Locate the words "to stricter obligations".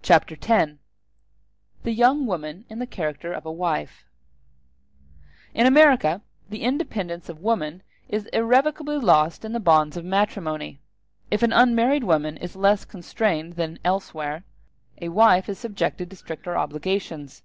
16.08-17.42